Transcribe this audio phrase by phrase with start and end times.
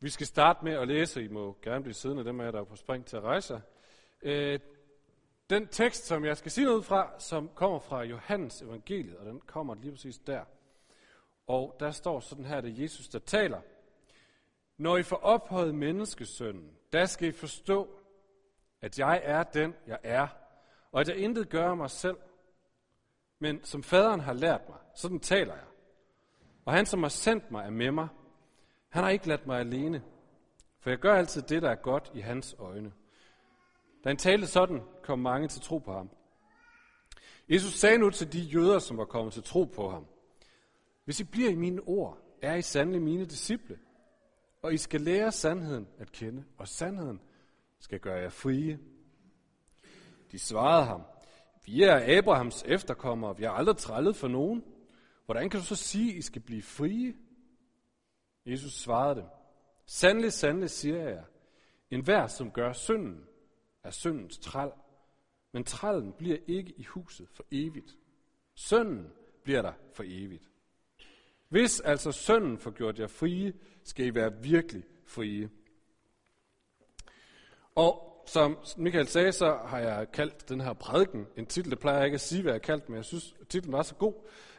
[0.00, 1.24] Vi skal starte med at læse.
[1.24, 3.62] I må gerne blive siddende, dem af jer, der er på spring til at rejse.
[4.22, 4.60] Øh,
[5.50, 9.40] den tekst, som jeg skal sige noget fra, som kommer fra Johannes evangeliet, og den
[9.40, 10.44] kommer lige præcis der.
[11.46, 13.60] Og der står sådan her, det er Jesus, der taler.
[14.76, 17.88] Når I får ophøjet menneskesønnen, der skal I forstå,
[18.80, 20.28] at jeg er den, jeg er,
[20.92, 22.16] og at jeg intet gør mig selv,
[23.38, 25.64] men som faderen har lært mig, sådan taler jeg.
[26.64, 28.08] Og han, som har sendt mig, er med mig.
[28.88, 30.02] Han har ikke ladt mig alene,
[30.80, 32.92] for jeg gør altid det, der er godt i hans øjne.
[34.04, 36.10] Da han talte sådan, kom mange til tro på ham.
[37.48, 40.06] Jesus sagde nu til de jøder, som var kommet til tro på ham,
[41.04, 43.78] Hvis I bliver i mine ord, er I sandelig mine disciple,
[44.62, 47.20] og I skal lære sandheden at kende, og sandheden
[47.80, 48.78] skal gøre jer frie.
[50.32, 51.02] De svarede ham,
[51.66, 54.64] vi er Abrahams efterkommere, vi har aldrig trællet for nogen.
[55.24, 57.14] Hvordan kan du så sige, at I skal blive frie?
[58.48, 59.24] Jesus svarede dem,
[59.90, 61.24] Sandelig, sandelig siger jeg jer,
[61.90, 63.24] en hver, som gør synden,
[63.82, 64.70] er syndens træl,
[65.52, 67.96] men trællen bliver ikke i huset for evigt.
[68.54, 69.12] Sønnen
[69.44, 70.50] bliver der for evigt.
[71.48, 73.52] Hvis altså sønnen får gjort jer frie,
[73.84, 75.50] skal I være virkelig frie.
[77.74, 81.70] Og som Michael sagde, så har jeg kaldt den her prædiken en titel.
[81.70, 83.72] Det plejer jeg ikke at sige, hvad jeg har kaldt, men jeg synes, at titlen
[83.72, 84.14] var så god.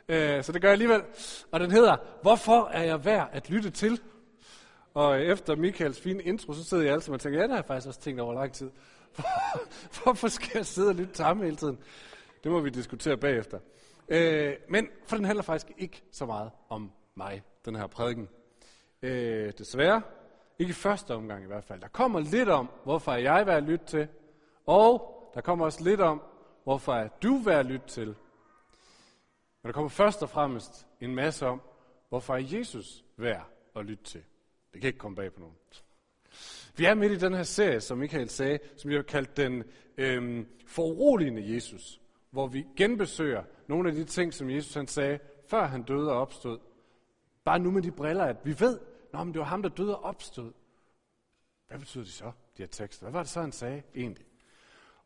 [0.09, 1.01] Øh, så det gør jeg alligevel.
[1.51, 4.01] Og den hedder, Hvorfor er jeg værd at lytte til?
[4.93, 7.65] Og efter Michaels fine intro, så sidder jeg altid og tænker, ja, det har jeg
[7.65, 8.69] faktisk også tænkt over lang tid.
[10.03, 11.79] Hvorfor skal jeg sidde og lytte til ham hele tiden?
[12.43, 13.59] Det må vi diskutere bagefter.
[14.09, 18.29] Øh, men for den handler faktisk ikke så meget om mig, den her prædiken.
[19.01, 20.01] Øh, desværre.
[20.59, 21.81] Ikke i første omgang i hvert fald.
[21.81, 24.07] Der kommer lidt om, hvorfor er jeg værd at lytte til.
[24.65, 26.21] Og der kommer også lidt om,
[26.63, 28.15] hvorfor er du værd at lytte til.
[29.61, 31.61] Men der kommer først og fremmest en masse om,
[32.09, 34.23] hvorfor er Jesus værd at lytte til.
[34.73, 35.55] Det kan ikke komme bag på nogen.
[36.75, 39.63] Vi er midt i den her serie, som Michael sagde, som vi har kaldt den
[39.97, 45.65] øhm, foruroligende Jesus, hvor vi genbesøger nogle af de ting, som Jesus han sagde, før
[45.65, 46.59] han døde og opstod.
[47.43, 48.79] Bare nu med de briller, at vi ved,
[49.13, 50.51] Nå, men det var ham, der døde og opstod.
[51.67, 53.03] Hvad betyder det så, de her tekster?
[53.03, 54.25] Hvad var det så, han sagde egentlig?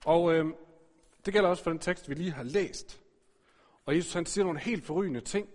[0.06, 0.56] Og øhm,
[1.26, 3.03] det gælder også for den tekst, vi lige har læst.
[3.86, 5.48] Og Jesus han siger nogle helt forrygende ting.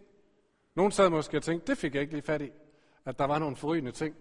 [0.77, 2.51] Nogen sad måske og tænkte, det fik jeg ikke lige fat i,
[3.05, 4.17] at der var nogle forrygende ting.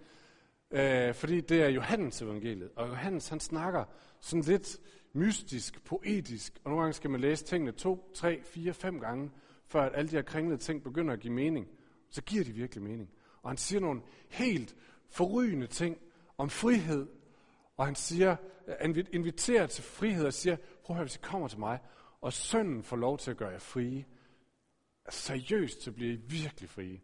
[0.72, 2.70] Øh, fordi det er Johannes evangeliet.
[2.76, 3.84] Og Johannes han snakker
[4.22, 4.78] sådan lidt
[5.14, 6.54] mystisk, poetisk.
[6.64, 9.32] Og nogle gange skal man læse tingene to, tre, fire, fem gange,
[9.68, 11.68] før at alle de her kringlede ting begynder at give mening.
[12.10, 13.10] Så giver de virkelig mening.
[13.42, 14.76] Og han siger nogle helt
[15.10, 15.98] forrygende ting
[16.38, 17.08] om frihed.
[17.78, 18.36] Og han siger,
[18.68, 21.80] øh, han inviterer til frihed og siger, prøv at høre, hvis I kommer til mig,
[22.22, 24.06] og sønnen får lov til at gøre jer frie,
[25.10, 27.02] seriøst, så bliver I virkelig frie.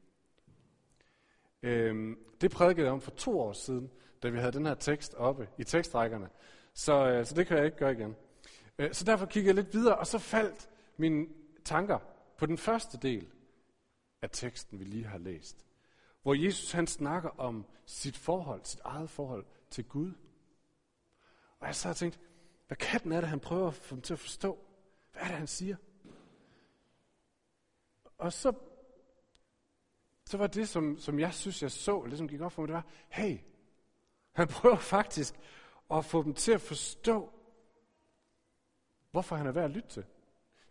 [1.63, 3.91] Øhm, det prædikede jeg om for to år siden,
[4.24, 6.29] da vi havde den her tekst oppe i tekstrækkerne.
[6.74, 8.16] Så, øh, så det kan jeg ikke gøre igen.
[8.79, 11.28] Øh, så derfor kiggede jeg lidt videre, og så faldt mine
[11.66, 12.00] tanker
[12.38, 13.28] på den første del
[14.22, 15.66] af teksten, vi lige har læst.
[16.22, 20.13] Hvor Jesus han snakker om sit forhold, sit eget forhold til Gud.
[21.59, 22.19] Og jeg så har tænkt,
[22.68, 24.62] hvad katten er det, han prøver at få dem til at forstå?
[25.13, 25.75] Hvad er det, han siger?
[28.18, 28.53] Og så
[30.34, 32.62] så var det, som, som jeg synes, jeg så, det som ligesom gik op for
[32.62, 33.38] mig, det var, hey,
[34.31, 35.35] han prøver faktisk
[35.91, 37.29] at få dem til at forstå,
[39.12, 40.06] hvorfor han er værd at lytte til.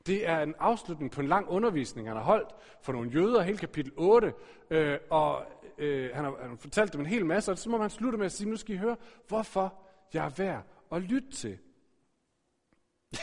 [0.06, 3.58] Det er en afslutning på en lang undervisning, han har holdt for nogle jøder, hele
[3.58, 4.32] kapitel 8,
[4.70, 5.46] øh, og
[5.78, 8.18] øh, han, har, han har fortalt dem en hel masse, og så må man slutte
[8.18, 8.96] med at sige, nu skal I høre,
[9.28, 9.74] hvorfor
[10.12, 11.58] jeg er værd at lytte til.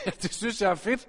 [0.06, 1.08] Ja, det synes jeg er fedt.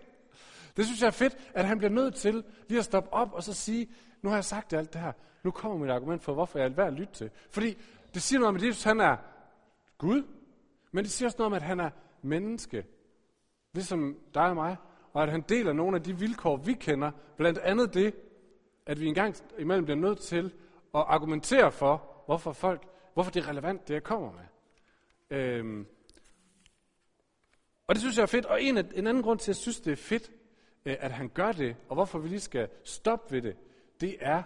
[0.77, 3.43] Det synes jeg er fedt, at han bliver nødt til lige at stoppe op og
[3.43, 3.89] så sige,
[4.21, 5.11] nu har jeg sagt alt det her.
[5.43, 7.29] Nu kommer mit argument for, hvorfor jeg er værd at lytte til.
[7.49, 7.77] Fordi
[8.13, 9.17] det siger noget om, at Jesus han er
[9.97, 10.23] Gud,
[10.91, 11.89] men det siger også noget om, at han er
[12.21, 12.85] menneske.
[13.73, 14.77] Ligesom dig og mig.
[15.13, 17.11] Og at han deler nogle af de vilkår, vi kender.
[17.37, 18.15] Blandt andet det,
[18.85, 20.45] at vi engang imellem bliver nødt til
[20.95, 24.45] at argumentere for, hvorfor folk, hvorfor det er relevant, det jeg kommer med.
[25.37, 25.87] Øhm.
[27.91, 28.45] Og det synes jeg er fedt.
[28.45, 30.31] Og en, af, en anden grund til, at jeg synes, det er fedt,
[30.85, 33.57] øh, at han gør det, og hvorfor vi lige skal stoppe ved det,
[34.01, 34.43] det er,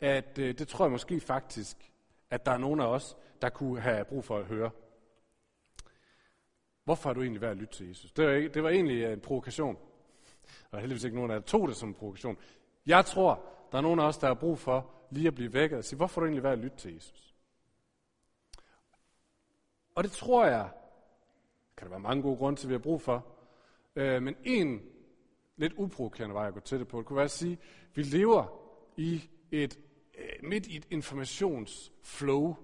[0.00, 1.92] at øh, det tror jeg måske faktisk,
[2.30, 4.70] at der er nogen af os, der kunne have brug for at høre.
[6.84, 8.12] Hvorfor har du egentlig været at lytte til Jesus?
[8.12, 9.78] Det var, ikke, det var egentlig øh, en provokation.
[10.70, 12.38] Og heldigvis ikke nogen af jer tog det som en provokation.
[12.86, 15.78] Jeg tror, der er nogen af os, der har brug for lige at blive vækket
[15.78, 17.34] og sige, hvorfor har du egentlig været at lytte til Jesus?
[19.94, 20.70] Og det tror jeg,
[21.76, 23.26] kan der være mange gode grunde til, at vi har brug for.
[23.96, 24.82] Øh, men en
[25.56, 28.02] lidt uprovokerende vej at gå til det på, det kunne være at sige, at vi
[28.02, 28.46] lever
[28.96, 29.78] i et,
[30.18, 32.56] øh, midt i et informationsflow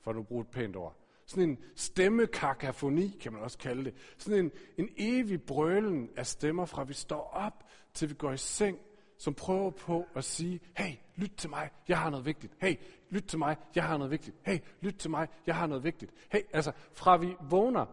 [0.00, 0.96] for at nu bruge et pænt ord.
[1.26, 3.94] Sådan en stemmekakafoni, kan man også kalde det.
[4.18, 7.64] Sådan en, en evig brølen af stemmer fra vi står op,
[7.94, 8.78] til vi går i seng,
[9.18, 12.52] som prøver på at sige, hey, lyt til mig, jeg har noget vigtigt.
[12.60, 12.74] Hey,
[13.10, 14.36] lyt til mig, jeg har noget vigtigt.
[14.42, 16.12] Hey, lyt til mig, jeg har noget vigtigt.
[16.32, 17.86] Hey, altså fra vi vågner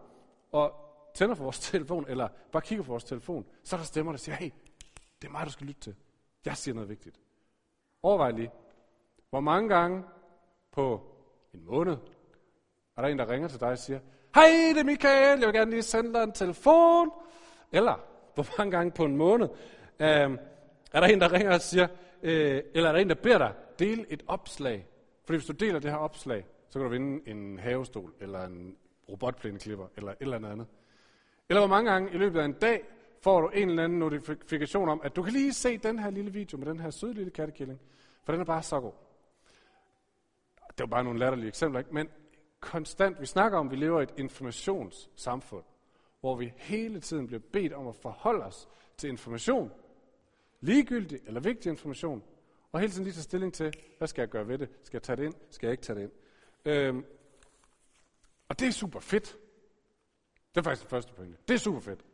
[0.52, 0.74] og
[1.14, 4.18] tænder for vores telefon, eller bare kigger på vores telefon, så er der stemmer, der
[4.18, 4.50] siger, hey,
[5.22, 5.94] det er mig, du skal lytte til.
[6.44, 7.20] Jeg siger noget vigtigt.
[8.02, 8.50] Overvej lige,
[9.30, 10.04] hvor mange gange
[10.72, 11.00] på
[11.54, 11.96] en måned,
[12.96, 14.00] er der en, der ringer til dig og siger,
[14.34, 17.10] Hej, det er Michael, jeg vil gerne lige sende dig en telefon.
[17.72, 18.00] Eller,
[18.34, 19.48] hvor mange gange på en måned,
[20.00, 20.38] øh,
[20.92, 21.88] er der en, der ringer og siger,
[22.22, 24.86] øh, eller er der en, der beder dig, del et opslag.
[25.24, 28.76] Fordi hvis du deler det her opslag, så kan du vinde en havestol, eller en
[29.08, 30.66] robotplæneklipper, eller et eller andet.
[31.48, 32.84] Eller hvor mange gange i løbet af en dag
[33.20, 36.32] får du en eller anden notifikation om, at du kan lige se den her lille
[36.32, 37.80] video med den her søde lille kattekilling,
[38.24, 38.92] for den er bare så god.
[40.68, 41.94] Det var bare nogle latterlige eksempler, ikke?
[41.94, 42.08] men
[42.60, 45.64] konstant, vi snakker om, at vi lever i et informationssamfund,
[46.20, 49.70] hvor vi hele tiden bliver bedt om at forholde os til information,
[50.60, 52.22] ligegyldig eller vigtig information,
[52.72, 54.68] og hele tiden lige tage stilling til, hvad skal jeg gøre ved det?
[54.82, 55.34] Skal jeg tage det ind?
[55.50, 56.12] Skal jeg ikke tage det ind?
[56.64, 57.04] Øhm,
[58.48, 59.36] og det er super fedt.
[60.54, 61.38] Det er faktisk den første pointe.
[61.48, 62.04] Det er super fedt.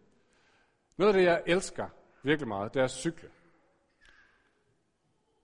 [0.97, 1.89] Noget af det, jeg elsker
[2.23, 3.31] virkelig meget, det er at cykle.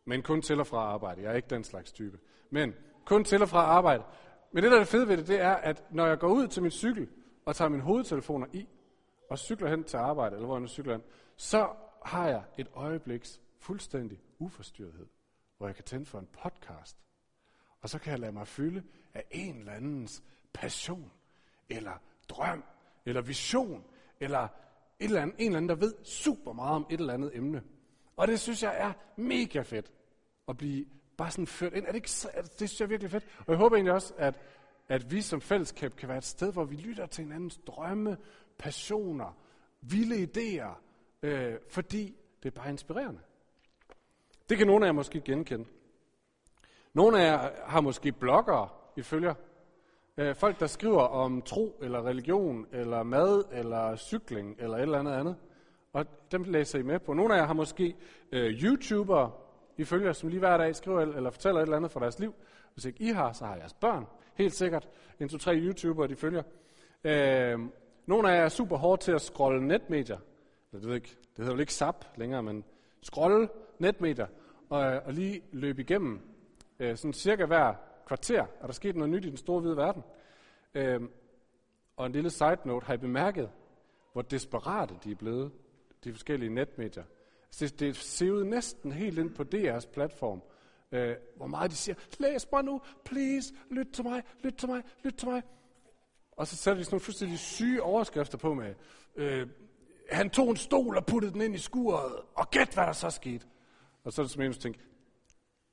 [0.05, 1.23] Men kun til og fra arbejde.
[1.23, 2.19] Jeg er ikke den slags type.
[2.51, 4.05] Men kun til og fra arbejde.
[4.53, 6.49] Men det, der er det fede ved det, det er, at når jeg går ud
[6.49, 7.09] til min cykel
[7.45, 8.69] og tager mine hovedtelefoner i,
[9.31, 11.03] og cykler hen til arbejde, eller hvor jeg nu cykler hen,
[11.37, 11.69] så
[12.05, 15.07] har jeg et øjebliks fuldstændig uforstyrrethed,
[15.59, 16.97] hvor jeg kan tænde for en podcast.
[17.81, 18.83] Og så kan jeg lade mig fylde
[19.15, 20.23] af en eller andens
[20.53, 21.11] passion,
[21.69, 21.93] eller
[22.29, 22.65] drøm,
[23.07, 23.85] eller vision,
[24.21, 24.49] eller
[25.01, 27.63] et eller andet, en eller anden, der ved super meget om et eller andet emne.
[28.17, 29.93] Og det synes jeg er mega fedt
[30.49, 30.87] at blive
[31.17, 31.87] bare sådan ført ind.
[31.87, 33.25] Er det, ikke, er det, det synes jeg er virkelig fedt.
[33.39, 34.35] Og jeg håber egentlig også, at,
[34.89, 38.17] at vi som fællesskab kan være et sted, hvor vi lytter til hinandens drømme,
[38.59, 39.37] passioner,
[39.81, 40.79] vilde idéer,
[41.23, 43.21] øh, fordi det er bare inspirerende.
[44.49, 45.65] Det kan nogle af jer måske genkende.
[46.95, 49.35] Nogle af jer har måske bloggere, I følger.
[50.21, 54.99] Øh, folk, der skriver om tro, eller religion, eller mad, eller cykling, eller et eller
[54.99, 55.37] andet andet.
[55.93, 57.15] Og dem læser I med på.
[57.15, 57.97] Nogle af jer har måske
[58.33, 59.33] øh, YouTubere,
[59.77, 62.35] I følger, som lige hver dag skriver eller fortæller et eller andet fra deres liv.
[62.75, 64.07] Hvis ikke I har, så har jeres børn.
[64.35, 64.89] Helt sikkert.
[65.21, 66.43] En, to, tre YouTubere, de følger.
[67.05, 67.59] Øh,
[68.07, 70.19] nogle af jer er super hårde til at scrolle netmedier.
[70.73, 72.65] Det, ved ikke, det hedder vel ikke SAP længere, men
[73.03, 74.27] scrolle netmedier.
[74.71, 76.21] Og, og lige løbe igennem
[76.81, 77.75] øh, sådan cirka hver
[78.11, 80.03] kvarter er der sket noget nyt i den store hvide verden.
[80.75, 81.11] Øhm,
[81.97, 83.51] og en lille side note, har I bemærket,
[84.13, 85.53] hvor desperate de er blevet,
[86.05, 87.05] de forskellige netmedier.
[87.47, 90.43] Altså, det, det ser ud næsten helt ind på DR's platform,
[90.93, 94.83] øh, hvor meget de siger, læs mig nu, please, lyt til mig, lyt til mig,
[95.05, 95.43] lyt til mig.
[96.33, 98.75] Og så sætter de sådan nogle fuldstændig syge overskrifter på med,
[99.17, 99.49] øh,
[100.11, 103.11] han tog en stol og puttede den ind i skuret, og gæt hvad der så
[103.11, 103.47] skete.
[104.05, 104.81] Og så er det som en, tænker,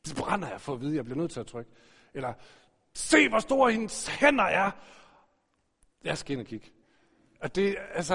[0.06, 1.72] det brænder jeg for at vide, jeg bliver nødt til at trykke.
[2.18, 2.34] Eller,
[2.94, 4.72] se hvor store hendes hænder er.
[6.04, 6.72] Jeg skal ind og kigge.
[7.42, 8.14] Og det, altså,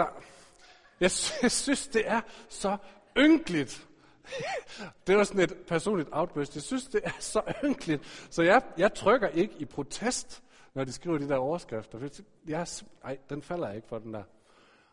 [1.01, 1.11] jeg,
[1.43, 2.77] jeg synes, det er så
[3.19, 3.89] ynkeligt.
[5.07, 6.55] det var sådan et personligt outburst.
[6.55, 8.27] Jeg synes, det er så ynkeligt.
[8.31, 10.43] Så jeg, jeg trykker ikke i protest,
[10.75, 12.23] når de skriver de der overskrifter.
[12.47, 12.67] Jeg,
[13.05, 14.23] ej, den falder jeg ikke for, den der.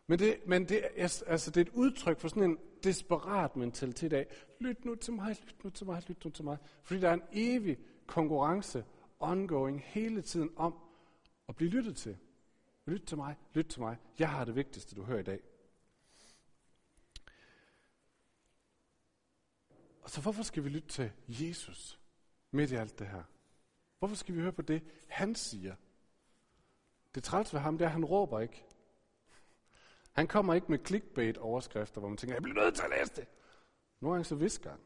[0.08, 4.28] Men, det, men det, altså, det er et udtryk for sådan en desperat mentalitet af,
[4.60, 6.58] lyt nu til mig, lyt nu til mig, lyt nu til mig.
[6.84, 8.84] Fordi der er en evig konkurrence,
[9.20, 10.80] ongoing, hele tiden om
[11.50, 12.18] at blive lyttet til.
[12.86, 13.98] Lyt til mig, lyt til mig.
[14.20, 15.40] Jeg har det vigtigste, du hører i dag.
[20.02, 22.00] Og så hvorfor skal vi lytte til Jesus
[22.52, 23.24] midt i alt det her?
[24.00, 25.76] Hvorfor skal vi høre på det, han siger?
[27.16, 28.66] Det træls ved ham, det er, at han råber ikke.
[30.12, 33.28] Han kommer ikke med clickbait-overskrifter, hvor man tænker, jeg bliver nødt til at læse det.
[34.00, 34.80] Nogle gange så visker han.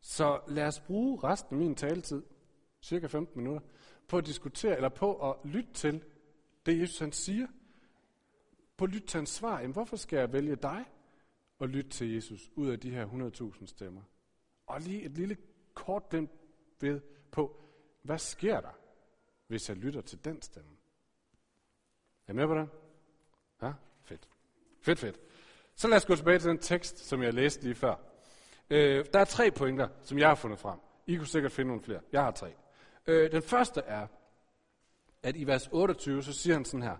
[0.00, 2.22] Så lad os bruge resten af min taletid,
[2.80, 3.68] cirka 15 minutter,
[4.08, 6.04] på at diskutere, eller på at lytte til
[6.66, 7.46] det, Jesus han siger.
[8.76, 9.60] På at lytte til hans svar.
[9.60, 10.84] Jamen, hvorfor skal jeg vælge dig
[11.58, 13.06] og lytte til Jesus ud af de her
[13.56, 14.02] 100.000 stemmer?
[14.66, 15.36] Og lige et lille
[15.74, 16.30] kort glimt
[16.80, 17.60] ved på,
[18.02, 18.78] hvad sker der,
[19.46, 20.70] hvis jeg lytter til den stemme?
[22.26, 22.68] Er I med på det?
[23.62, 24.28] Ja, fedt.
[24.80, 25.20] Fedt, fedt.
[25.74, 28.09] Så lad os gå tilbage til den tekst, som jeg læste lige før.
[28.70, 30.78] Øh, der er tre pointer, som jeg har fundet frem.
[31.06, 32.00] I kunne sikkert finde nogle flere.
[32.12, 32.54] Jeg har tre.
[33.06, 34.06] Øh, den første er,
[35.22, 36.96] at i vers 28, så siger han sådan her.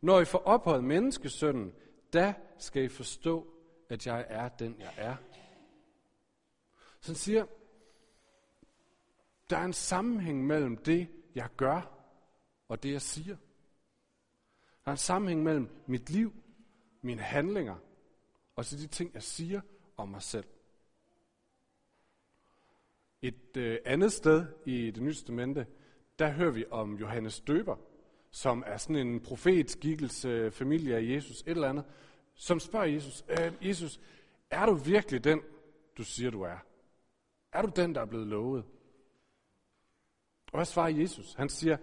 [0.00, 1.72] Når I får ophøjet menneskesønnen,
[2.12, 3.46] da skal I forstå,
[3.88, 5.16] at jeg er den, jeg er.
[7.00, 7.46] Så han siger,
[9.50, 11.80] Der er en sammenhæng mellem det, jeg gør,
[12.68, 13.36] og det, jeg siger.
[14.84, 16.32] Der er en sammenhæng mellem mit liv,
[17.02, 17.76] mine handlinger,
[18.56, 19.60] og så de ting, jeg siger
[19.96, 20.46] om mig selv.
[23.24, 25.66] Et øh, andet sted i det nye testamente,
[26.18, 27.76] der hører vi om Johannes Døber,
[28.30, 31.84] som er sådan en profetskikkelse, familie af Jesus, et eller andet,
[32.34, 34.00] som spørger Jesus, øh, Jesus,
[34.50, 35.42] er du virkelig den,
[35.98, 36.58] du siger, du er?
[37.52, 38.64] Er du den, der er blevet lovet?
[40.52, 41.34] Og hvad svarer Jesus?
[41.34, 41.76] Han siger,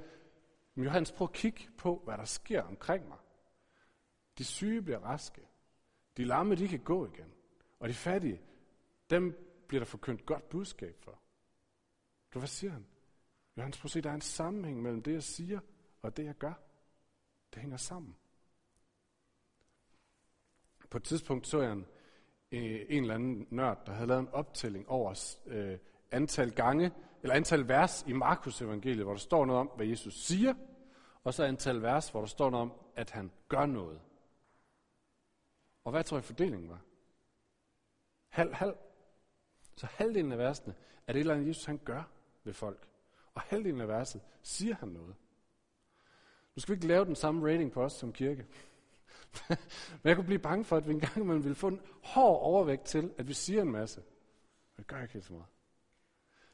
[0.77, 3.17] Johannes, prøv at kigge på, hvad der sker omkring mig.
[4.38, 5.41] De syge bliver raske.
[6.17, 7.33] De lamme, de kan gå igen.
[7.79, 8.41] Og de fattige,
[9.10, 11.20] dem bliver der forkyndt godt budskab for.
[12.33, 12.85] Du, hvad siger han?
[13.57, 15.59] Johannes, prøv at se, der er en sammenhæng mellem det, jeg siger,
[16.01, 16.53] og det, jeg gør.
[17.53, 18.15] Det hænger sammen.
[20.89, 21.85] På et tidspunkt så jeg en,
[22.51, 25.77] øh, en eller anden nørd, der havde lavet en optælling over øh,
[26.11, 30.13] antal gange, eller antal vers i Markus evangeliet, hvor der står noget om, hvad Jesus
[30.13, 30.53] siger,
[31.23, 34.01] og så antal vers, hvor der står noget om, at han gør noget.
[35.83, 36.81] Og hvad tror jeg fordelingen var?
[38.27, 38.75] Halv, halv.
[39.75, 40.75] Så halvdelen af versene
[41.07, 42.03] er det eller andet, Jesus han gør
[42.43, 42.88] ved folk.
[43.36, 45.15] Og halvdelen af verset siger han noget.
[46.55, 48.45] Nu skal vi ikke lave den samme rating på os som kirke.
[49.50, 52.83] Men jeg kunne blive bange for, at vi engang man ville få en hård overvægt
[52.83, 54.03] til, at vi siger en masse.
[54.77, 55.48] Det gør ikke helt så meget.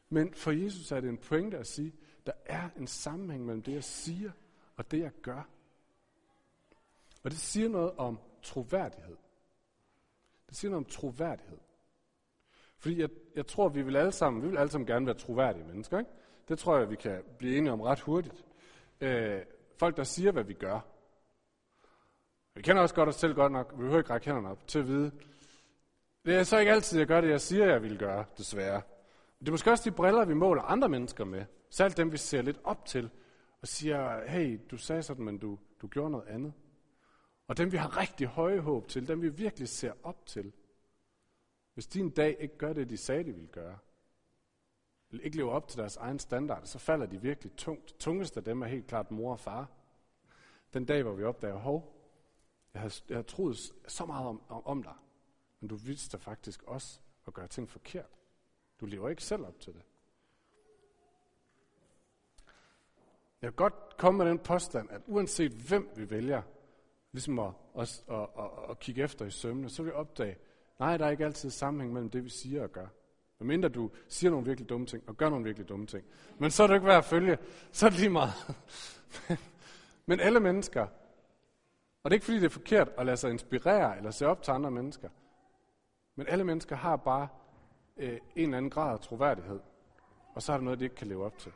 [0.09, 1.93] Men for Jesus er det en pointe at sige,
[2.25, 4.31] der er en sammenhæng mellem det, jeg siger,
[4.75, 5.49] og det, jeg gør.
[7.23, 9.17] Og det siger noget om troværdighed.
[10.49, 11.57] Det siger noget om troværdighed.
[12.79, 15.65] Fordi jeg, jeg tror, vi vil alle sammen, vi vil alle sammen gerne være troværdige
[15.65, 15.99] mennesker.
[15.99, 16.11] Ikke?
[16.49, 18.45] Det tror jeg, vi kan blive enige om ret hurtigt.
[19.01, 19.39] Øh,
[19.79, 20.79] folk, der siger, hvad vi gør.
[22.55, 24.79] Vi kender også godt os selv godt nok, vi behøver ikke række hænderne op til
[24.79, 25.11] at vide.
[26.25, 28.81] Det er så ikke altid, jeg gør det, jeg siger, jeg vil gøre, desværre.
[29.39, 31.45] Det er måske også de briller, vi måler andre mennesker med.
[31.69, 33.09] Særligt dem, vi ser lidt op til,
[33.61, 36.53] og siger, hey, du sagde sådan, men du, du gjorde noget andet.
[37.47, 40.53] Og dem, vi har rigtig høje håb til, dem vi virkelig ser op til.
[41.77, 43.77] Hvis de en dag ikke gør det, de sagde, de ville gøre,
[45.11, 47.95] eller ikke lever op til deres egen standard, så falder de virkelig tungt.
[47.99, 49.69] Tungest af dem er helt klart mor og far.
[50.73, 51.93] Den dag, hvor vi opdager, hov,
[52.73, 53.57] jeg har, jeg har troet
[53.87, 54.93] så meget om, om, om dig,
[55.59, 58.09] men du vidste faktisk også at gøre ting forkert.
[58.79, 59.81] Du lever ikke selv op til det.
[63.41, 66.41] Jeg kan godt komme med den påstand, at uanset hvem vi vælger,
[67.11, 70.37] ligesom at, at, at, at, at kigge efter i sømne, så vil vi opdage,
[70.79, 72.87] nej, der er ikke altid sammenhæng mellem det, vi siger og gør.
[73.39, 76.05] Medmindre du siger nogle virkelig dumme ting, og gør nogle virkelig dumme ting.
[76.39, 77.37] Men så er det ikke værd at følge,
[77.71, 78.33] så er det lige meget.
[80.09, 80.87] Men alle mennesker,
[82.03, 84.41] og det er ikke fordi det er forkert at lade sig inspirere eller se op
[84.41, 85.09] til andre mennesker,
[86.15, 87.27] men alle mennesker har bare
[87.97, 89.59] øh, en eller anden grad af troværdighed,
[90.35, 91.51] og så er der noget, de ikke kan leve op til.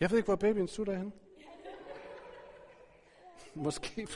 [0.00, 1.12] Jeg ved ikke, hvor babyen sutter henne.
[3.64, 4.08] Måske.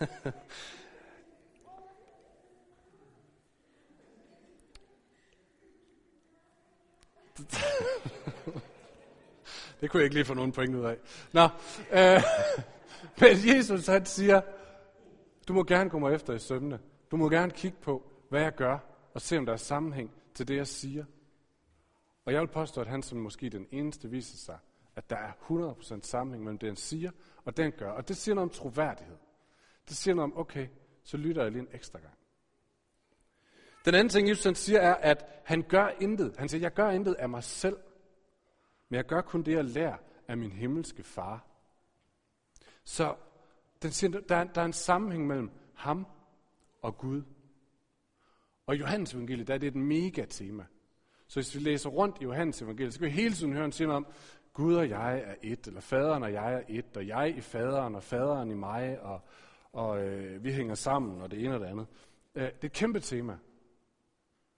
[9.80, 10.96] det kunne jeg ikke lige få nogen point ud af.
[11.32, 11.48] Nå,
[11.92, 12.22] øh,
[13.20, 14.40] men Jesus han siger,
[15.48, 16.78] du må gerne komme efter i sømne.
[17.10, 18.78] Du må gerne kigge på, hvad jeg gør,
[19.14, 21.04] og se om der er sammenhæng til det, jeg siger.
[22.24, 24.58] Og jeg vil påstå, at han som måske den eneste viser sig,
[24.96, 27.10] at der er 100% sammenhæng mellem det, han siger,
[27.44, 27.90] og det, han gør.
[27.90, 29.16] Og det siger noget om troværdighed.
[29.88, 30.66] Det siger noget om, okay,
[31.04, 32.14] så lytter jeg lige en ekstra gang.
[33.84, 36.36] Den anden ting, Jesus siger, er, at han gør intet.
[36.36, 37.76] Han siger, jeg gør intet af mig selv,
[38.88, 39.96] men jeg gør kun det, jeg lærer
[40.28, 41.46] af min himmelske far.
[42.84, 43.14] Så
[43.82, 46.06] den siger, der, er, der er en sammenhæng mellem ham
[46.82, 47.22] og Gud.
[48.66, 50.64] Og i Johannes evangeliet, der er det et mega tema.
[51.26, 53.72] Så hvis vi læser rundt i Johannes evangeliet, så kan vi hele tiden høre en
[53.72, 54.06] sige om,
[54.52, 57.94] Gud og jeg er et, eller faderen og jeg er et, og jeg i faderen,
[57.94, 59.20] og faderen i mig, og,
[59.72, 61.86] og øh, vi hænger sammen, og det ene og det andet.
[62.34, 63.38] Øh, det er et kæmpe tema.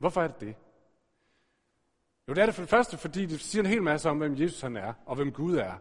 [0.03, 0.57] Hvorfor er det det?
[2.29, 4.41] Jo, det er det for det første, fordi det siger en hel masse om, hvem
[4.41, 5.75] Jesus han er, og hvem Gud er.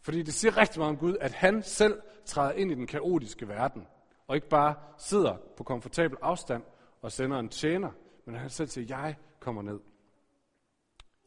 [0.00, 3.48] Fordi det siger rigtig meget om Gud, at han selv træder ind i den kaotiske
[3.48, 3.86] verden,
[4.26, 6.62] og ikke bare sidder på komfortabel afstand
[7.02, 7.90] og sender en tjener,
[8.24, 9.80] men han selv siger, jeg kommer ned.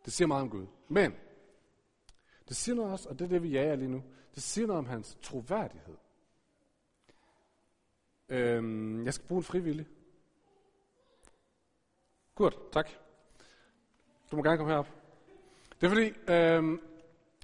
[0.05, 0.67] Det siger meget om Gud.
[0.87, 1.13] Men
[2.47, 4.03] det siger noget også, og det er det, vi jager lige nu,
[4.35, 5.97] det siger noget om hans troværdighed.
[8.29, 9.87] Øhm, jeg skal bruge en frivillig.
[12.39, 12.89] Godt, tak.
[14.31, 14.88] Du må gerne komme herop.
[15.81, 16.79] Det er fordi, øh,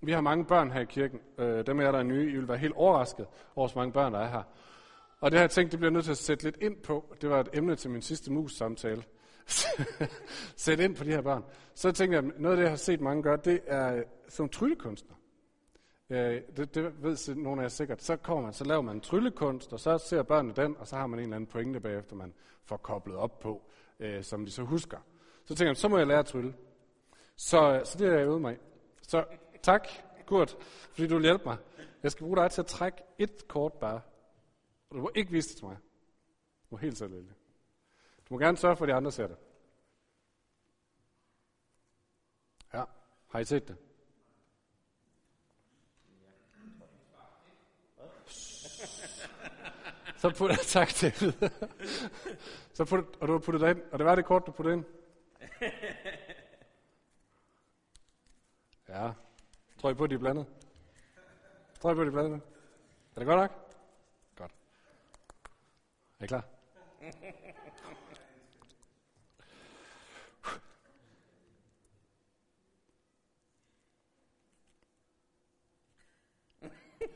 [0.01, 1.19] vi har mange børn her i kirken.
[1.37, 4.13] Øh, dem er der er nye, I vil være helt overrasket over, så mange børn,
[4.13, 4.43] der er her.
[5.19, 7.15] Og det har jeg tænkt, det bliver nødt til at sætte lidt ind på.
[7.21, 9.03] Det var et emne til min sidste mus-samtale.
[10.65, 11.43] sætte ind på de her børn.
[11.73, 14.03] Så tænkte jeg, at noget af det, jeg har set mange gøre, det er øh,
[14.27, 15.15] som tryllekunstner.
[16.09, 18.03] Øh, det, det ved nogle af jer sikkert.
[18.03, 20.95] Så kommer man, så laver man en tryllekunst, og så ser børnene den, og så
[20.95, 22.33] har man en eller anden pointe bagefter, man
[22.65, 23.61] får koblet op på,
[23.99, 24.97] øh, som de så husker.
[25.45, 26.55] Så tænker jeg, så må jeg lære at trylle.
[27.35, 28.59] Så, øh, så det er jeg ude mig.
[29.01, 29.25] Så
[29.63, 29.87] tak,
[30.25, 30.57] Kurt,
[30.91, 31.57] fordi du vil hjælpe mig.
[32.03, 34.01] Jeg skal bruge dig til at trække et kort bare.
[34.91, 35.77] Du må ikke vise det til mig.
[36.61, 37.33] Du må helt selv vælge.
[38.29, 39.37] Du må gerne sørge for, at de andre ser det.
[42.73, 42.83] Ja,
[43.27, 43.77] har I set det?
[50.17, 51.13] Så putter jeg tak til
[52.75, 54.75] Så put, og du har puttet det ind, og det var det kort, du puttede
[54.75, 54.85] ind.
[58.89, 59.11] Ja.
[59.81, 60.45] Tror I på, at de er blandet?
[61.81, 62.41] Tror I på, at de er blandet?
[63.15, 63.51] Er det godt nok?
[64.35, 64.51] Godt.
[66.19, 66.43] Er I klar?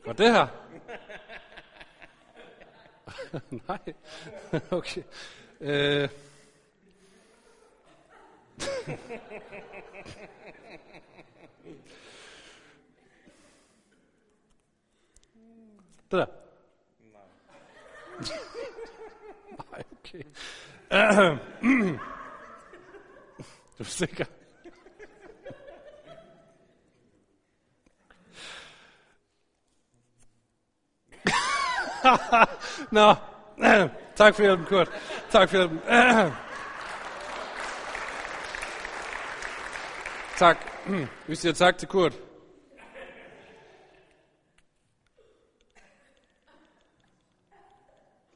[0.06, 0.46] Og det her?
[3.68, 3.94] Nej.
[4.78, 5.02] okay.
[5.60, 6.10] Det
[16.10, 16.26] der?
[17.00, 17.22] Nej.
[19.70, 20.22] Nej, okay.
[23.78, 24.26] du er sikker?
[32.90, 33.14] Nå,
[34.20, 34.90] tak for hjælpen, Kurt.
[35.30, 35.80] Tak for hjælpen.
[40.38, 40.56] tak.
[41.26, 42.18] Vi siger tak til Kurt.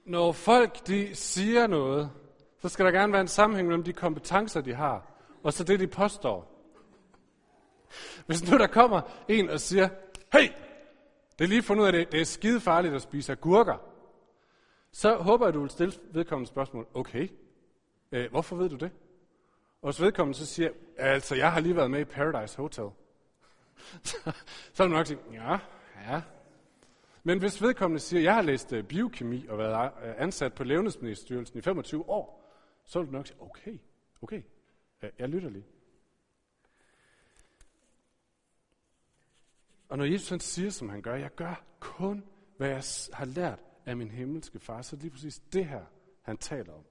[0.04, 2.10] Når folk de siger noget,
[2.62, 5.02] så skal der gerne være en sammenhæng mellem de kompetencer, de har,
[5.42, 6.50] og så det, de påstår.
[8.26, 9.88] Hvis nu der kommer en og siger,
[10.32, 10.48] hey,
[11.38, 13.93] det er lige fundet ud af, det, det er skide farligt at spise agurker,
[14.94, 17.28] så håber jeg, du vil stille vedkommende spørgsmål, okay,
[18.12, 18.90] øh, hvorfor ved du det?
[19.82, 22.88] Og hvis vedkommende så siger, altså jeg har lige været med i Paradise Hotel,
[24.74, 25.58] så, vil du nok sige, ja,
[26.06, 26.22] ja,
[27.22, 31.58] men hvis vedkommende siger, jeg har læst øh, biokemi og været øh, ansat på Levnedsmiddelstyrelsen
[31.58, 32.54] i 25 år,
[32.84, 33.78] så vil du nok sige, okay,
[34.22, 34.42] okay,
[35.18, 35.66] jeg lytter lige.
[39.88, 42.24] Og når Jesus han siger, som han gør, jeg gør kun,
[42.56, 45.84] hvad jeg har lært af min himmelske far, så er det lige præcis det her,
[46.22, 46.84] han taler om.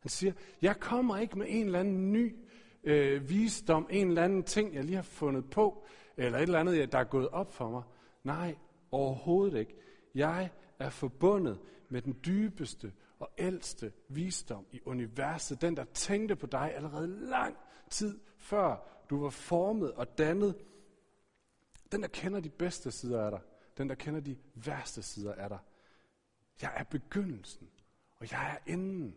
[0.00, 2.36] Han siger, jeg kommer ikke med en eller anden ny
[2.84, 5.84] øh, visdom, en eller anden ting, jeg lige har fundet på,
[6.16, 7.82] eller et eller andet, der er gået op for mig.
[8.24, 8.56] Nej,
[8.90, 9.76] Overhovedet ikke.
[10.14, 15.60] Jeg er forbundet med den dybeste og ældste visdom i universet.
[15.60, 17.56] Den, der tænkte på dig allerede lang
[17.90, 20.54] tid før du var formet og dannet.
[21.92, 23.40] Den, der kender de bedste sider af dig.
[23.78, 25.58] Den, der kender de værste sider af dig.
[26.62, 27.70] Jeg er begyndelsen,
[28.18, 29.16] og jeg er enden.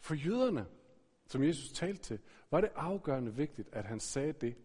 [0.00, 0.66] For jøderne,
[1.26, 4.56] som Jesus talte til, var det afgørende vigtigt, at han sagde det.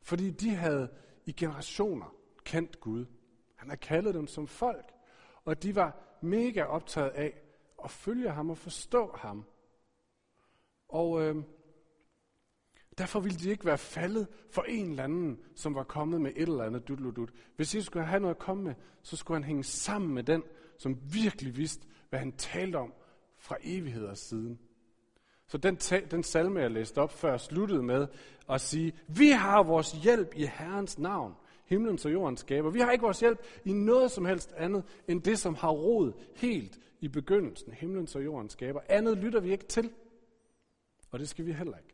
[0.00, 0.94] Fordi de havde
[1.26, 3.06] i generationer kendt Gud.
[3.54, 4.92] Han har kaldet dem som folk,
[5.44, 7.40] og de var mega optaget af
[7.84, 9.44] at følge ham og forstå ham.
[10.88, 11.36] Og øh,
[12.98, 16.48] derfor ville de ikke være faldet for en eller anden, som var kommet med et
[16.48, 17.30] eller andet dudludut.
[17.56, 20.42] Hvis Jesus skulle have noget at komme med, så skulle han hænge sammen med den,
[20.78, 22.92] som virkelig vidste, hvad han talte om
[23.38, 24.58] fra evigheder siden.
[25.46, 25.76] Så den,
[26.10, 28.06] den salme, jeg læste op før, sluttede med
[28.50, 31.34] at sige, vi har vores hjælp i Herrens navn,
[31.66, 32.70] himlens og jordens skaber.
[32.70, 36.12] Vi har ikke vores hjælp i noget som helst andet, end det, som har rod
[36.36, 38.80] helt i begyndelsen, himlens og jordens skaber.
[38.88, 39.90] Andet lytter vi ikke til,
[41.10, 41.93] og det skal vi heller ikke.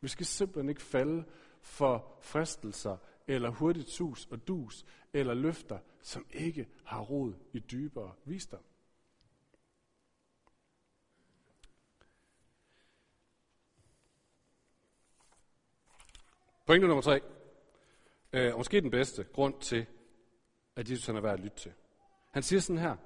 [0.00, 1.24] Vi skal simpelthen ikke falde
[1.60, 8.14] for fristelser, eller hurtigt sus og dus, eller løfter, som ikke har rod i dybere
[8.24, 8.62] visdom.
[16.66, 17.20] Pointe nummer tre.
[18.32, 19.86] Øh, og måske den bedste grund til,
[20.76, 21.72] at Jesus han er værd at lytte til.
[22.30, 22.96] Han siger sådan her.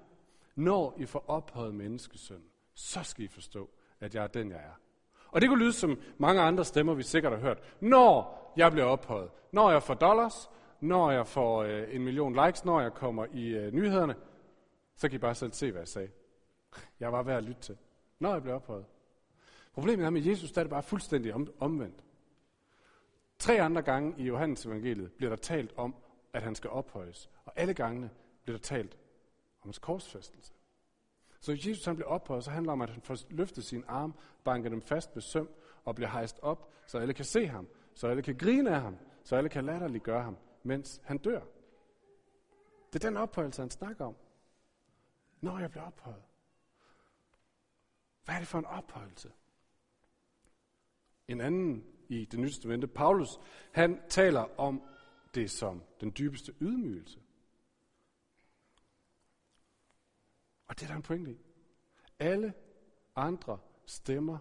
[0.54, 4.84] Når I får ophøjet menneskesøn, så skal I forstå, at jeg er den, jeg er.
[5.35, 7.59] Og det kunne lyde som mange andre stemmer, vi sikkert har hørt.
[7.81, 12.64] Når jeg bliver ophøjet, når jeg får dollars, når jeg får øh, en million likes,
[12.64, 14.14] når jeg kommer i øh, nyhederne,
[14.97, 16.09] så kan I bare selv se, hvad jeg sagde.
[17.01, 17.77] Jeg var værd at lytte til.
[18.18, 18.85] Når jeg bliver ophøjet.
[19.73, 22.05] Problemet er med Jesus, der er det bare fuldstændig om, omvendt.
[23.38, 25.94] Tre andre gange i Johannes evangeliet bliver der talt om,
[26.33, 27.31] at han skal ophøjes.
[27.44, 28.11] Og alle gangene
[28.44, 28.99] bliver der talt
[29.62, 30.53] om hans korsfæstelse.
[31.44, 34.14] Så Jesus han bliver ophøjet, så handler det om, at han får løftet sin arm,
[34.44, 35.48] banker dem fast med søm
[35.85, 38.96] og bliver hejst op, så alle kan se ham, så alle kan grine af ham,
[39.24, 41.40] så alle kan latterliggøre ham, mens han dør.
[42.92, 44.16] Det er den ophøjelse, han snakker om.
[45.40, 46.22] Når jeg bliver ophøjet.
[48.24, 49.33] Hvad er det for en ophøjelse?
[51.28, 53.38] En anden i det nye testamente, Paulus,
[53.72, 54.83] han taler om
[55.35, 57.23] det som den dybeste ydmygelse.
[60.68, 61.38] Og det er der en pointe i.
[62.18, 62.55] Alle
[63.16, 64.38] andre stemmer,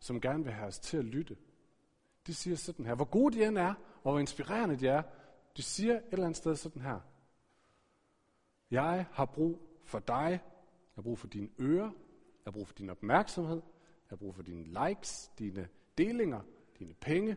[0.00, 1.36] som gerne vil have os til at lytte,
[2.26, 5.02] de siger sådan her, hvor gode de end er, og hvor inspirerende de er,
[5.56, 7.00] de siger et eller andet sted sådan her.
[8.70, 10.40] Jeg har brug for dig, jeg
[10.94, 14.42] har brug for dine ører, jeg har brug for din opmærksomhed, jeg har brug for
[14.42, 16.40] dine likes, dine delinger,
[16.78, 17.36] dine penge,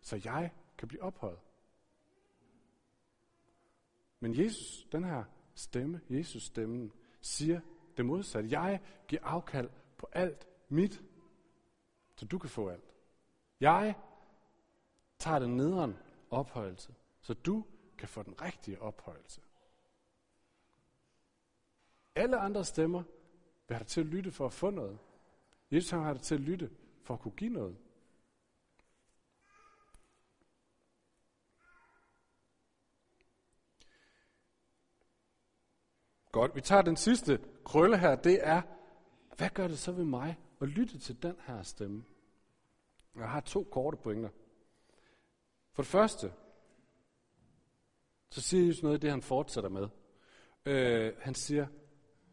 [0.00, 1.38] så jeg kan blive ophøjet.
[4.20, 6.92] Men Jesus, den her stemme, Jesus stemmen,
[7.26, 7.60] siger
[7.96, 8.48] det modsatte.
[8.50, 11.02] Jeg giver afkald på alt mit,
[12.16, 12.94] så du kan få alt.
[13.60, 13.94] Jeg
[15.18, 15.96] tager den nederen
[16.30, 17.64] ophøjelse, så du
[17.98, 19.40] kan få den rigtige ophøjelse.
[22.14, 23.02] Alle andre stemmer
[23.68, 24.98] vil have dig til at lytte for at få noget.
[25.70, 26.70] Jesus har dig til at lytte
[27.02, 27.76] for at kunne give noget.
[36.36, 38.62] Godt, vi tager den sidste krølle her, det er,
[39.36, 42.04] hvad gør det så ved mig at lytte til den her stemme?
[43.16, 44.28] Jeg har to korte pointer.
[45.72, 46.32] For det første,
[48.30, 49.88] så siger Jesus noget af det, han fortsætter med.
[50.66, 51.66] Øh, han siger,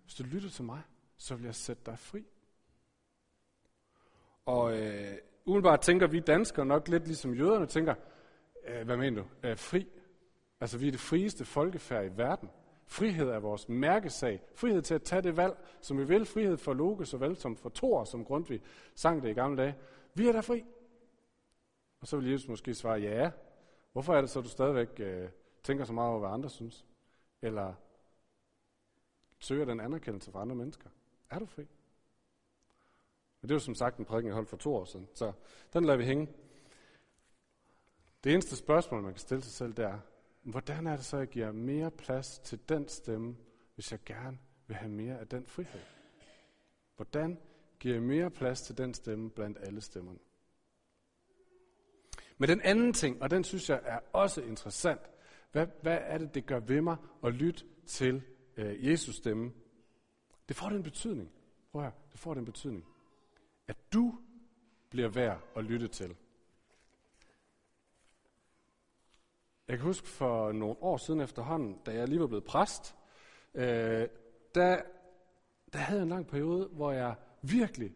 [0.04, 0.82] hvis du lytter til mig,
[1.18, 2.26] så vil jeg sætte dig fri.
[4.46, 7.96] Og øh, umiddelbart tænker vi danskere nok lidt ligesom jøderne tænker,
[8.68, 9.88] øh, hvad mener du, øh, fri?
[10.60, 12.50] Altså vi er det frieste folkefærd i verden.
[12.86, 14.42] Frihed er vores mærkesag.
[14.56, 16.26] Frihed til at tage det valg, som vi vil.
[16.26, 18.62] Frihed for Loke, såvel som for Thor, som Grundtvig
[18.96, 19.76] sang det i gamle dage.
[20.14, 20.64] Vi er da fri.
[22.02, 23.32] Og så vil Jesus måske svare, ja.
[23.92, 25.30] Hvorfor er det så, at du stadigvæk øh,
[25.64, 26.86] tænker så meget over, hvad andre synes?
[27.42, 27.74] Eller
[29.40, 30.90] søger den anerkendelse fra andre mennesker?
[31.30, 31.68] Er du fri?
[33.42, 35.32] Men det er jo som sagt en prædiken, jeg holdt for to år siden, så
[35.74, 36.28] den lader vi hænge.
[38.24, 40.00] Det eneste spørgsmål, man kan stille sig selv, det er,
[40.44, 43.36] hvordan er det så, at jeg giver mere plads til den stemme,
[43.76, 45.82] hvis jeg gerne vil have mere af den frihed?
[46.96, 47.40] Hvordan
[47.80, 50.20] giver jeg mere plads til den stemme blandt alle stemmerne?
[52.38, 55.02] Men den anden ting, og den synes jeg er også interessant,
[55.52, 58.22] hvad, hvad er det, det gør ved mig at lytte til
[58.58, 59.52] øh, Jesus stemme?
[60.48, 61.32] Det får den betydning.
[61.72, 62.86] Prøv her, det får den betydning.
[63.68, 64.20] At du
[64.90, 66.16] bliver værd at lytte til.
[69.68, 72.96] Jeg kan huske for nogle år siden efterhånden, da jeg lige var blevet præst,
[73.54, 74.08] øh,
[74.56, 74.82] der,
[75.74, 77.96] der havde jeg en lang periode, hvor jeg virkelig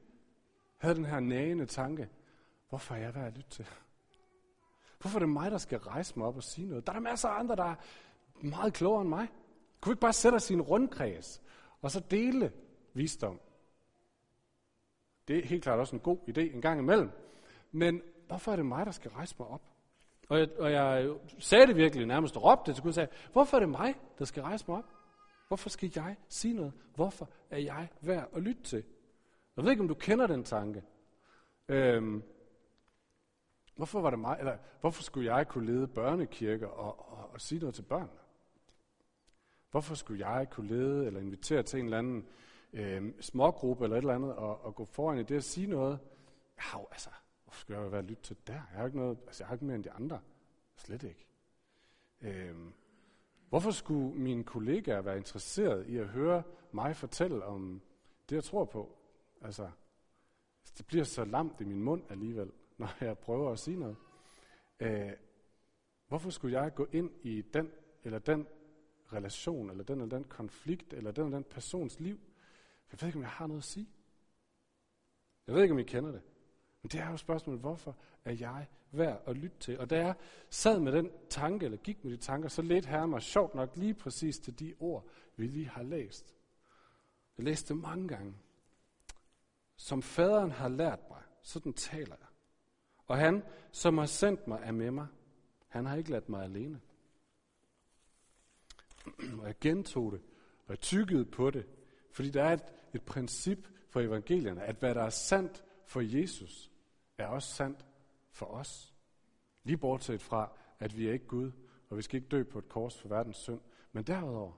[0.78, 2.10] havde den her nagende tanke,
[2.70, 3.66] hvorfor er jeg værd at lytte til?
[5.00, 6.88] Hvorfor er det mig, der skal rejse mig op og sige noget?
[6.88, 7.76] Der er der masser af andre, der er
[8.42, 9.28] meget klogere end mig.
[9.82, 11.42] Kunne vi ikke bare sætte os i en rundkreds,
[11.82, 12.52] og så dele
[12.94, 13.40] visdom?
[15.28, 17.12] Det er helt klart også en god idé en gang imellem.
[17.72, 19.62] Men hvorfor er det mig, der skal rejse mig op?
[20.30, 23.58] Og jeg, og jeg sagde det virkelig nærmest og råbte til Gud og sagde, hvorfor
[23.58, 24.94] er det mig, der skal rejse mig op?
[25.48, 26.74] Hvorfor skal jeg sige noget?
[26.96, 28.84] Hvorfor er jeg værd at lytte til?
[29.56, 30.84] Jeg ved ikke, om du kender den tanke.
[31.70, 32.24] Øhm,
[33.76, 37.60] hvorfor var det mig, eller hvorfor skulle jeg kunne lede børnekirker og, og, og sige
[37.60, 38.20] noget til børnene?
[39.72, 42.28] Hvorfor skulle jeg kunne lede eller invitere til en eller anden
[42.74, 46.00] øh, smågruppe eller et eller andet og, og gå foran i det og sige noget?
[46.58, 47.10] Ja, altså,
[47.48, 48.54] Hvorfor skal jeg være lytte til der?
[48.54, 50.22] Jeg har ikke, noget, altså jeg har ikke mere end de andre.
[50.76, 51.28] Slet ikke.
[52.22, 52.74] Øhm,
[53.50, 57.82] hvorfor skulle mine kollegaer være interesseret i at høre mig fortælle om
[58.30, 58.98] det, jeg tror på?
[59.42, 59.72] Altså,
[60.78, 63.96] det bliver så lamt i min mund alligevel, når jeg prøver at sige noget.
[64.80, 65.12] Øh,
[66.08, 67.72] hvorfor skulle jeg gå ind i den
[68.04, 68.48] eller den
[69.14, 72.20] relation, eller den eller den konflikt, eller den eller den persons liv?
[72.92, 73.90] Jeg ved ikke, om jeg har noget at sige.
[75.48, 76.22] Jeg ved ikke, om I kender det.
[76.88, 77.95] Men det er jo spørgsmålet, hvorfor
[78.26, 79.80] er jeg værd at lytte til?
[79.80, 80.15] Og da jeg
[80.50, 83.76] sad med den tanke, eller gik med de tanker, så lidt her mig sjovt nok
[83.76, 86.36] lige præcis til de ord, vi lige har læst.
[87.38, 88.34] Jeg læste det mange gange.
[89.76, 92.28] Som faderen har lært mig, sådan taler jeg.
[93.08, 95.08] Og han, som har sendt mig, er med mig.
[95.67, 96.82] Han har ikke ladt mig alene.
[99.39, 100.21] Og jeg gentog det,
[100.65, 101.67] og jeg tykkede på det,
[102.12, 106.71] fordi der er et, et princip for evangelierne, at hvad der er sandt for Jesus,
[107.24, 107.86] er også sandt
[108.32, 108.96] for os.
[109.64, 111.52] Lige bortset fra, at vi er ikke Gud,
[111.90, 113.62] og vi skal ikke dø på et kors for verdens synd.
[113.92, 114.54] Men derudover,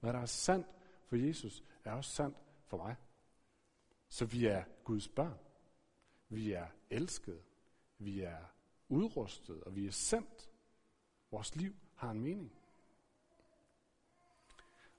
[0.00, 0.66] hvad der er sandt
[1.06, 2.96] for Jesus, er også sandt for mig
[4.08, 5.38] Så vi er Guds børn.
[6.28, 7.42] Vi er elskede.
[7.98, 8.38] Vi er
[8.88, 10.50] udrustet, og vi er sendt.
[11.30, 12.52] Vores liv har en mening.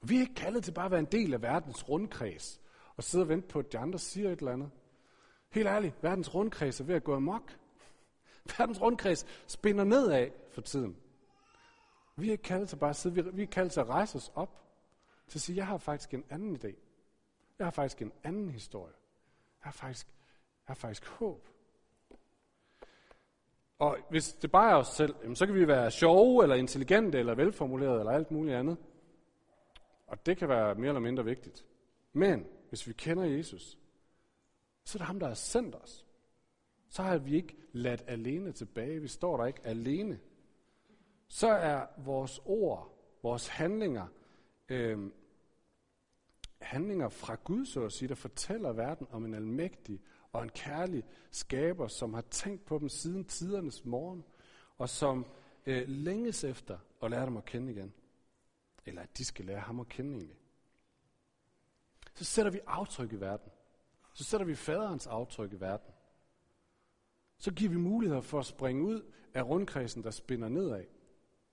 [0.02, 2.62] Vi er ikke kaldet til bare at være en del af verdens rundkreds
[2.95, 4.71] og sidde og vente på, at de andre siger et eller andet.
[5.51, 7.57] Helt ærligt, verdens rundkreds er ved at gå amok.
[8.57, 10.97] Verdens rundkreds spinder nedad for tiden.
[12.15, 14.31] Vi er ikke kaldet til bare at sidde, vi er kaldet til at rejse os
[14.35, 14.61] op,
[15.27, 16.75] til at sige, jeg har faktisk en anden idé.
[17.59, 18.93] Jeg har faktisk en anden historie.
[19.63, 21.47] Jeg har faktisk, jeg har faktisk håb.
[23.79, 27.35] Og hvis det bare er os selv, så kan vi være sjove, eller intelligente, eller
[27.35, 28.77] velformulerede, eller alt muligt andet.
[30.07, 31.65] Og det kan være mere eller mindre vigtigt.
[32.13, 33.77] Men hvis vi kender Jesus,
[34.83, 36.05] så er det ham, der har sendt os.
[36.89, 39.01] Så har vi ikke ladt alene tilbage.
[39.01, 40.19] Vi står der ikke alene.
[41.27, 44.07] Så er vores ord, vores handlinger,
[44.69, 45.11] øh,
[46.61, 51.03] handlinger fra Gud, så at sige, der fortæller verden om en almægtig og en kærlig
[51.31, 54.23] skaber, som har tænkt på dem siden tidernes morgen,
[54.77, 55.25] og som
[55.65, 57.93] øh, længes efter at lære dem at kende igen.
[58.85, 60.37] Eller at de skal lære ham at kende egentlig.
[62.13, 63.51] Så sætter vi aftryk i verden.
[64.13, 65.93] Så sætter vi faderens aftryk i verden.
[67.38, 69.02] Så giver vi muligheder for at springe ud
[69.34, 70.86] af rundkredsen, der spinder nedad.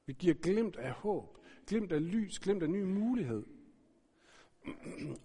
[0.06, 3.46] Vi giver glimt af håb, glimt af lys, glimt af ny mulighed.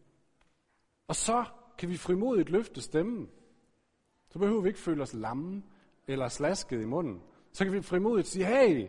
[1.07, 1.45] Og så
[1.77, 3.29] kan vi frimodigt løfte stemmen.
[4.29, 5.63] Så behøver vi ikke føle os lamme
[6.07, 7.21] eller slasket i munden.
[7.51, 8.87] Så kan vi frimodigt sige, hey,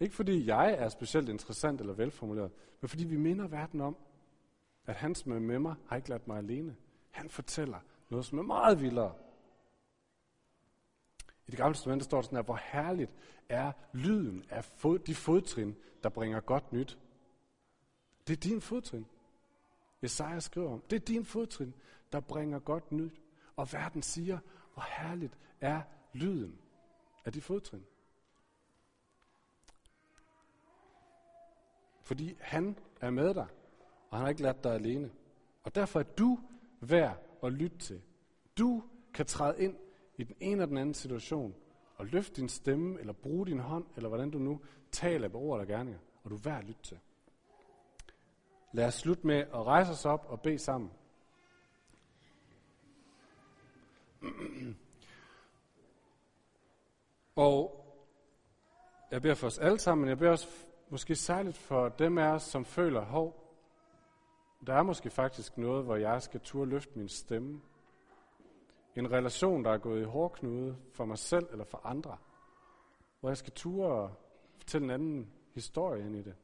[0.00, 3.96] ikke fordi jeg er specielt interessant eller velformuleret, men fordi vi minder verden om,
[4.86, 6.76] at han som er med mig, har ikke ladt mig alene.
[7.10, 9.14] Han fortæller noget, som er meget vildere.
[11.46, 13.12] I det gamle testament står der sådan her, hvor herligt
[13.48, 16.98] er lyden af fod, de fodtrin, der bringer godt nyt.
[18.26, 19.06] Det er din fodtrin.
[20.02, 21.74] Jesaja skriver om, det er din fodtrin,
[22.12, 23.22] der bringer godt nyt.
[23.56, 24.38] Og verden siger,
[24.74, 26.58] hvor herligt er lyden
[27.24, 27.86] af de fodtrin.
[32.02, 33.46] Fordi han er med dig,
[34.16, 35.10] og han har ikke ladt dig alene.
[35.64, 36.38] Og derfor er du
[36.80, 38.02] værd at lytte til.
[38.58, 38.82] Du
[39.14, 39.76] kan træde ind
[40.16, 41.54] i den ene og den anden situation,
[41.96, 44.60] og løfte din stemme, eller bruge din hånd, eller hvordan du nu
[44.92, 46.98] taler på ord og gerninger, og du er værd at lytte til.
[48.72, 50.90] Lad os slutte med at rejse os op og bede sammen.
[57.36, 57.84] Og
[59.10, 60.48] jeg beder for os alle sammen, men jeg beder også
[60.88, 63.45] måske særligt for dem af os, som føler, hov,
[64.66, 67.60] der er måske faktisk noget, hvor jeg skal turde løfte min stemme.
[68.96, 72.16] En relation, der er gået i hårdknude for mig selv eller for andre.
[73.20, 74.14] Hvor jeg skal turde
[74.58, 76.34] fortælle en anden historie ind i det.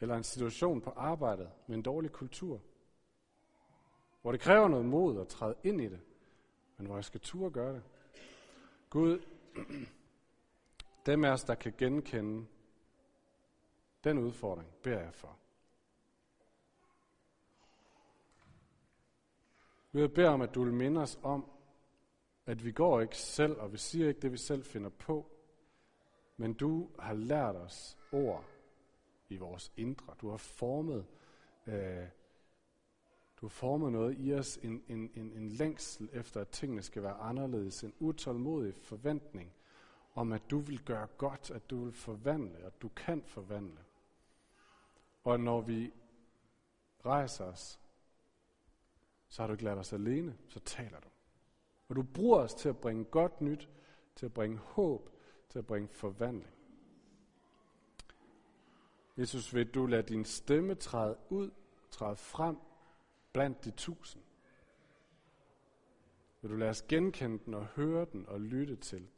[0.00, 2.60] Eller en situation på arbejdet med en dårlig kultur.
[4.22, 6.00] Hvor det kræver noget mod at træde ind i det.
[6.76, 7.82] Men hvor jeg skal turde gøre det.
[8.90, 9.18] Gud,
[11.06, 12.46] dem af os, der kan genkende
[14.04, 15.38] den udfordring, beder jeg for.
[19.94, 21.50] Jeg beder om, at du vil minde os om,
[22.46, 25.26] at vi går ikke selv, og vi siger ikke det, vi selv finder på,
[26.36, 28.44] men du har lært os ord
[29.28, 30.14] i vores indre.
[30.20, 31.06] Du har formet,
[31.66, 32.06] øh,
[33.40, 37.02] du har formet noget i os, en, en, en, en længsel efter, at tingene skal
[37.02, 39.52] være anderledes, en utålmodig forventning
[40.14, 43.84] om, at du vil gøre godt, at du vil forvandle, at du kan forvandle.
[45.24, 45.92] Og når vi
[47.04, 47.80] rejser os,
[49.28, 51.08] så har du ikke ladt os alene, så taler du.
[51.88, 53.68] Og du bruger os til at bringe godt nyt,
[54.16, 55.10] til at bringe håb,
[55.48, 56.54] til at bringe forvandling.
[59.16, 61.50] Jesus, vil du lade din stemme træde ud,
[61.90, 62.56] træde frem
[63.32, 64.22] blandt de tusind?
[66.40, 69.10] Vil du lade os genkende den og høre den og lytte til den?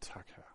[0.00, 0.49] Tak, Herre.